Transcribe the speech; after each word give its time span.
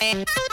Thank 0.00 0.28
you. 0.36 0.49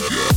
Yeah. 0.00 0.33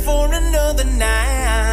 for 0.00 0.32
another 0.32 0.84
night. 0.84 1.69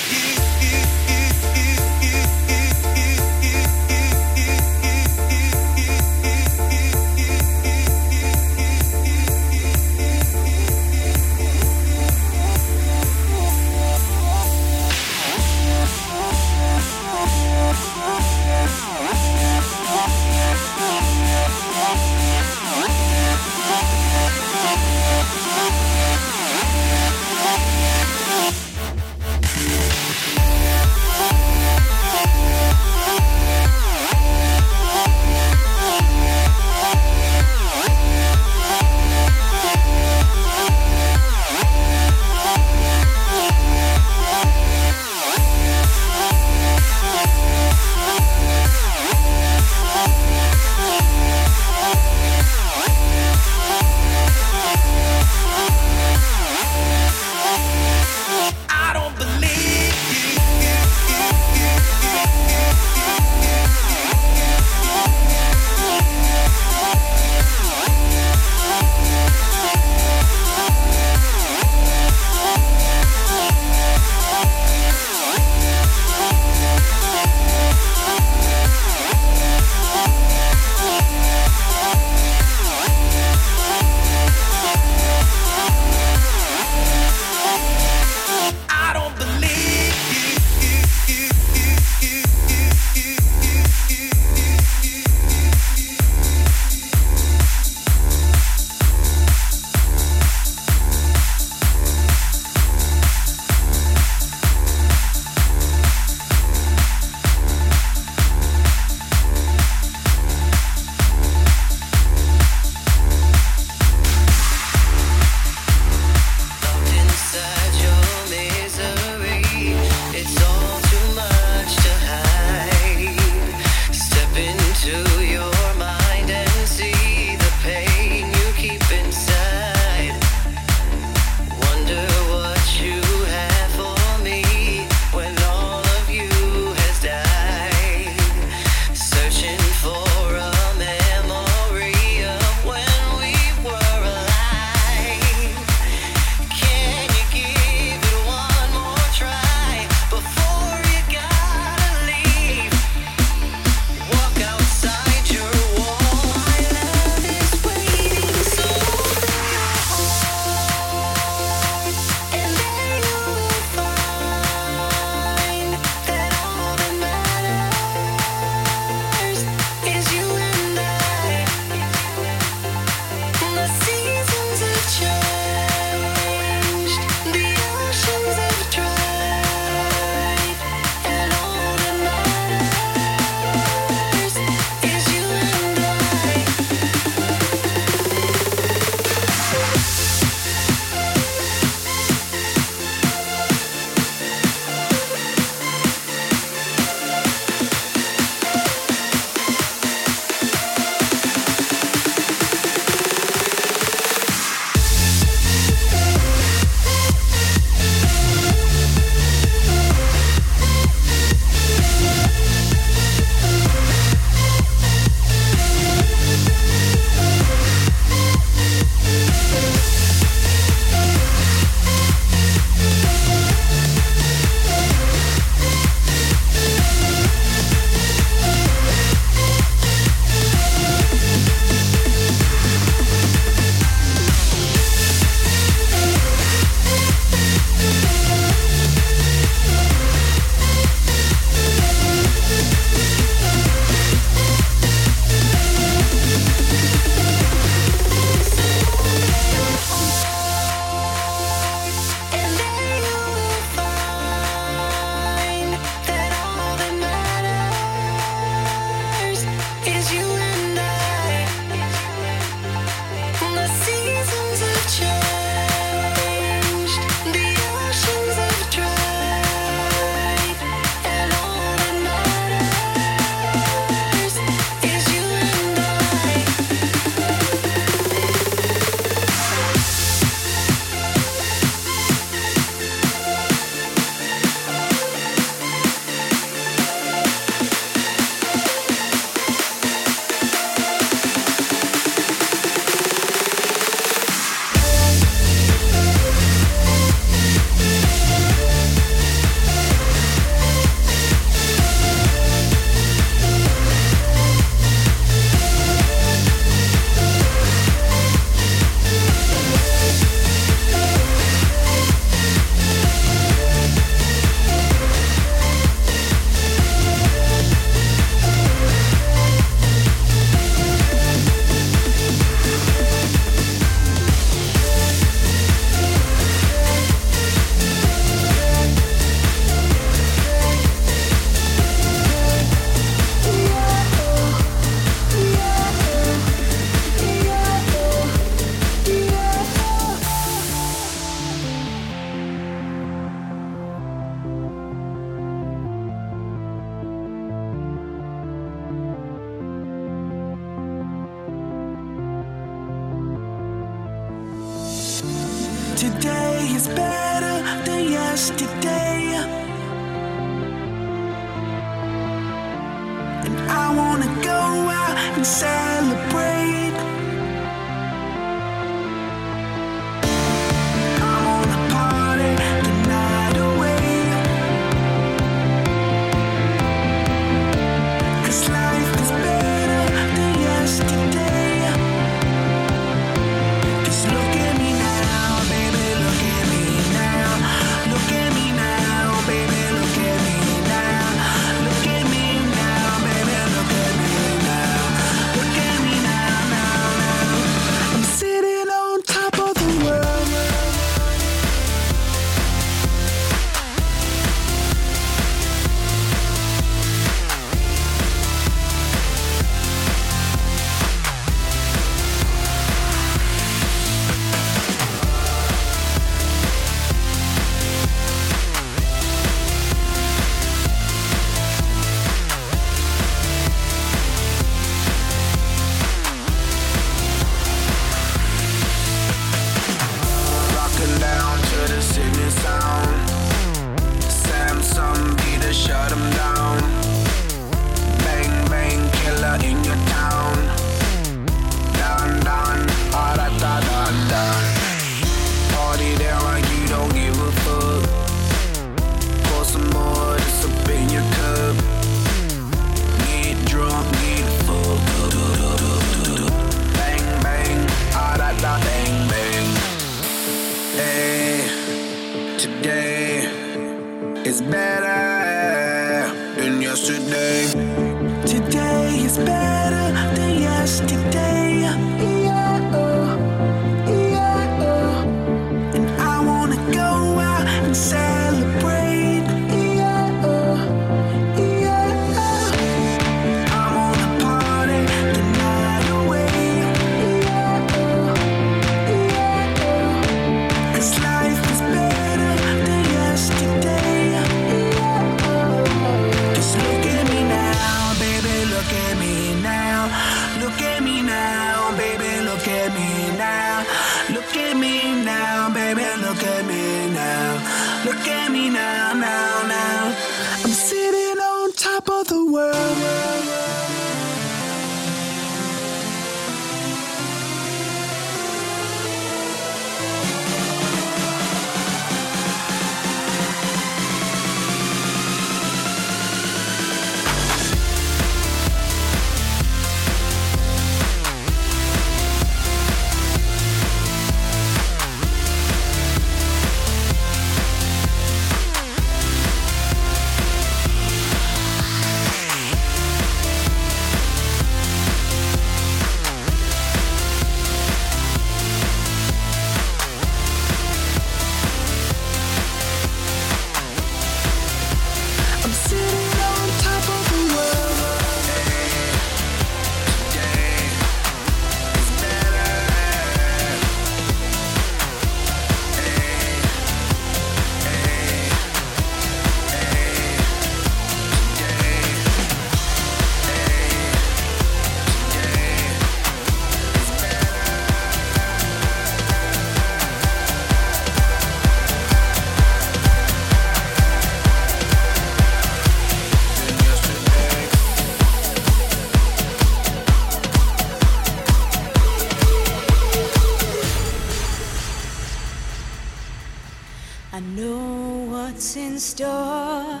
I 597.32 597.38
know 597.38 598.26
what's 598.28 598.74
in 598.74 598.98
store 598.98 600.00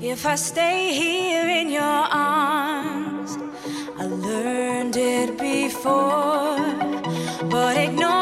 if 0.00 0.24
I 0.24 0.36
stay 0.36 0.94
here 0.94 1.48
in 1.48 1.70
your 1.70 1.82
arms. 1.82 3.36
I 3.98 4.04
learned 4.04 4.96
it 4.96 5.36
before, 5.38 6.56
but 7.50 7.76
ignore. 7.76 8.15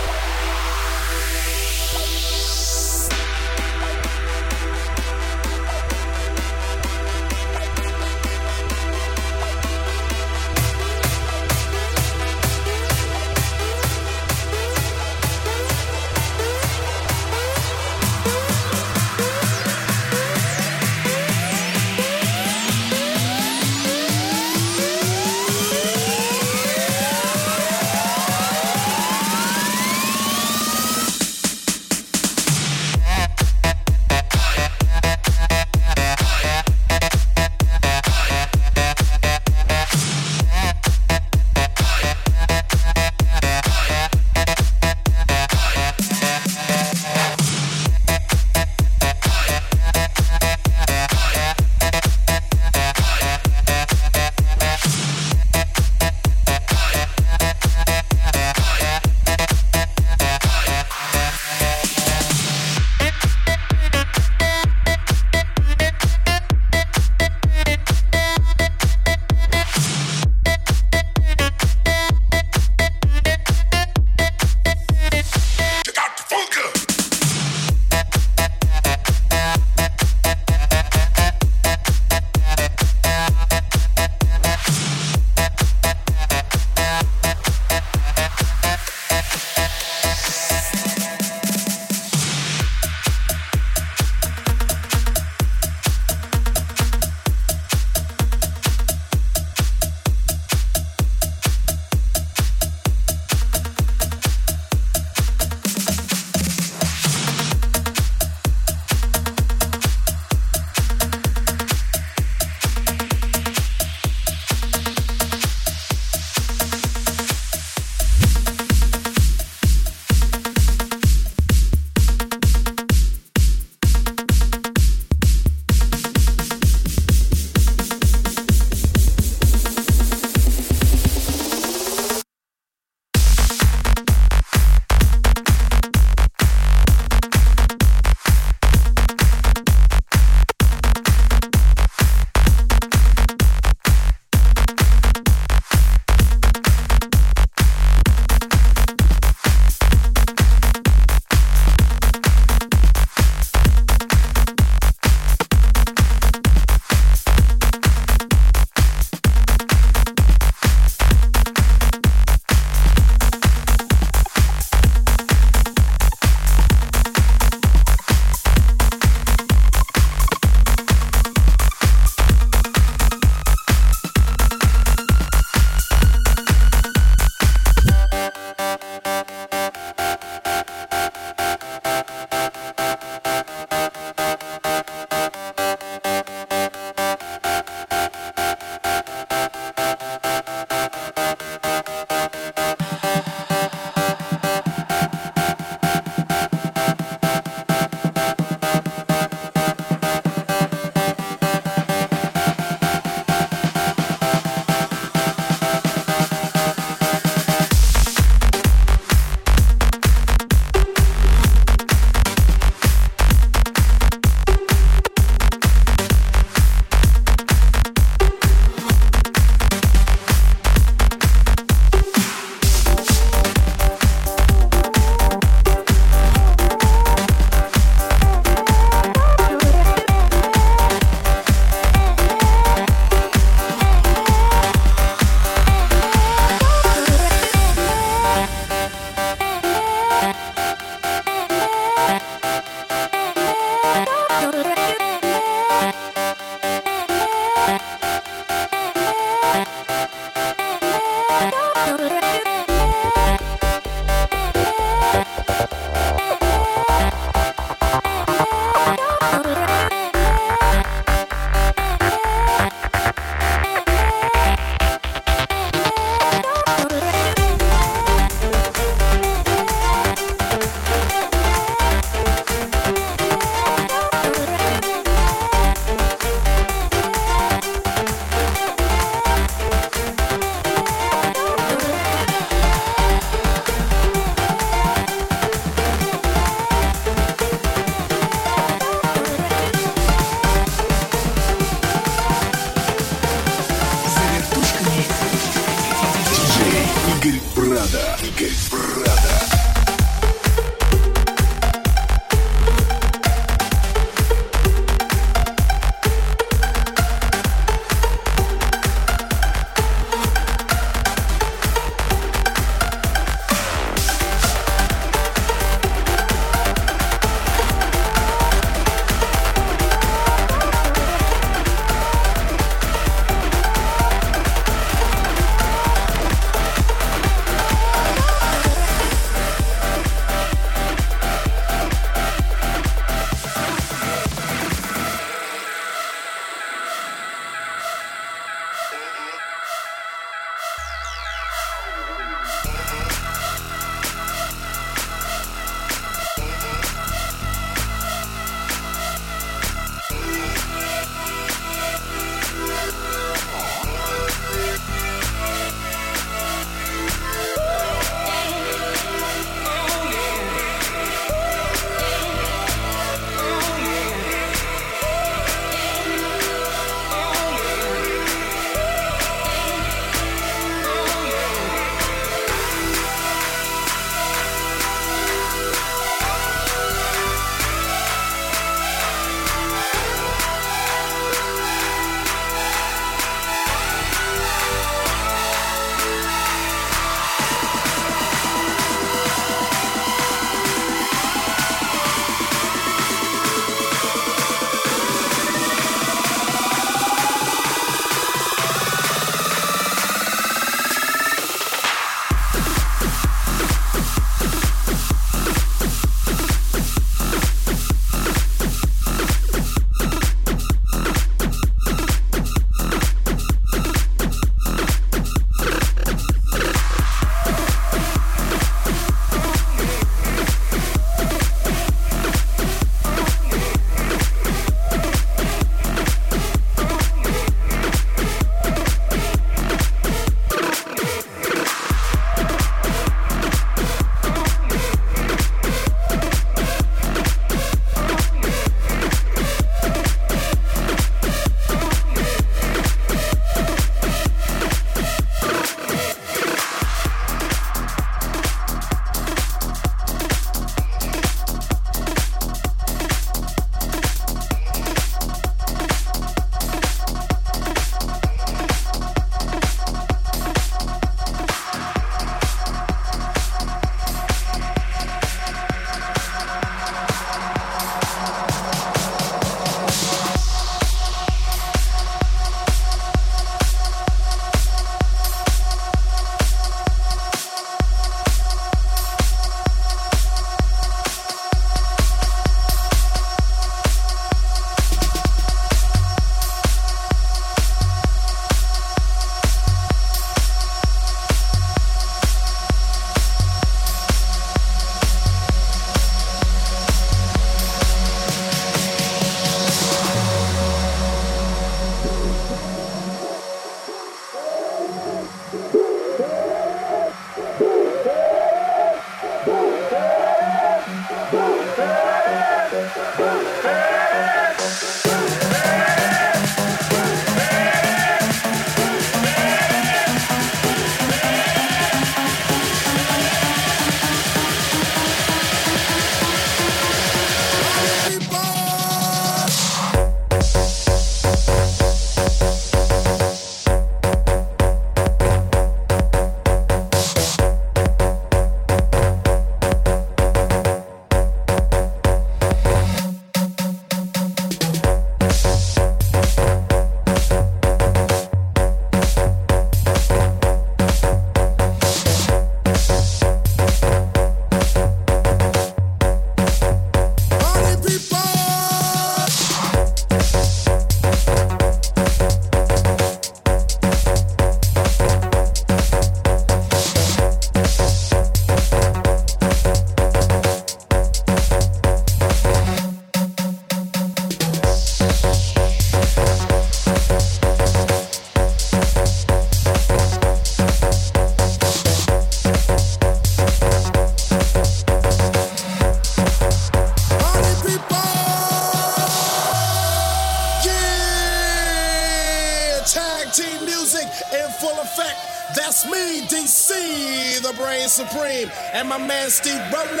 And 598.73 598.87
my 598.89 598.97
man 598.97 599.29
Steve 599.29 599.61
Rowland. 599.71 600.00